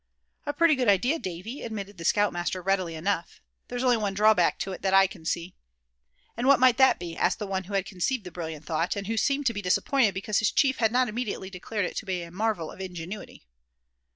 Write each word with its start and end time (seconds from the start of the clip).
"A 0.47 0.53
pretty 0.53 0.73
good 0.73 0.87
idea, 0.87 1.19
Davy," 1.19 1.61
admitted 1.61 1.99
the 1.99 2.05
scout 2.05 2.33
master, 2.33 2.59
readily 2.59 2.95
enough; 2.95 3.39
"there's 3.67 3.83
only 3.83 3.97
one 3.97 4.15
drawback 4.15 4.57
to 4.57 4.71
it, 4.71 4.81
that 4.81 4.95
I 4.95 5.05
can 5.05 5.25
see." 5.25 5.53
"And 6.35 6.47
what 6.47 6.59
might 6.59 6.77
that 6.77 6.97
be?" 6.97 7.15
asked 7.15 7.37
the 7.37 7.45
one 7.45 7.65
who 7.65 7.75
had 7.75 7.85
conceived 7.85 8.23
the 8.23 8.31
brilliant 8.31 8.65
thought, 8.65 8.95
and 8.95 9.05
who 9.05 9.15
seemed 9.15 9.45
to 9.45 9.53
be 9.53 9.61
disappointed 9.61 10.15
because 10.15 10.39
his 10.39 10.51
chief 10.51 10.77
had 10.77 10.91
not 10.91 11.07
immediately 11.07 11.51
declared 11.51 11.85
it 11.85 11.95
to 11.97 12.07
be 12.07 12.23
a 12.23 12.31
marvel 12.31 12.71
of 12.71 12.81
ingenuity. 12.81 13.45